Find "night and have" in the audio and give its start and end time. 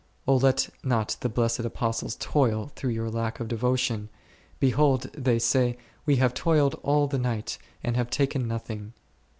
7.19-8.09